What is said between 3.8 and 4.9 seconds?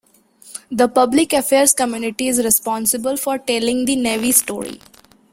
the Navy Story.